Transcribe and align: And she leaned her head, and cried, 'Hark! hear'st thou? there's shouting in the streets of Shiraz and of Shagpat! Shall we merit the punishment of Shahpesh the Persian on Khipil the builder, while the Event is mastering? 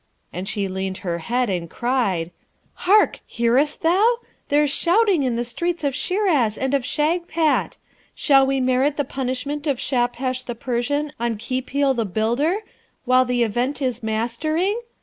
And 0.33 0.49
she 0.49 0.67
leaned 0.67 0.97
her 1.05 1.19
head, 1.19 1.47
and 1.47 1.69
cried, 1.69 2.31
'Hark! 2.73 3.19
hear'st 3.27 3.83
thou? 3.83 4.17
there's 4.49 4.71
shouting 4.71 5.21
in 5.21 5.35
the 5.35 5.45
streets 5.45 5.83
of 5.83 5.93
Shiraz 5.93 6.57
and 6.57 6.73
of 6.73 6.81
Shagpat! 6.83 7.77
Shall 8.15 8.47
we 8.47 8.59
merit 8.59 8.97
the 8.97 9.05
punishment 9.05 9.67
of 9.67 9.77
Shahpesh 9.77 10.45
the 10.45 10.55
Persian 10.55 11.13
on 11.19 11.37
Khipil 11.37 11.93
the 11.93 12.05
builder, 12.05 12.61
while 13.05 13.25
the 13.25 13.43
Event 13.43 13.79
is 13.79 14.01
mastering? 14.01 14.75